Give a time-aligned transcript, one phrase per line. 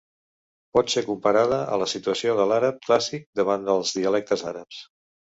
[0.75, 4.81] Pot ser comparada a la situació de l'àrab clàssic davant els dialectes àrabs.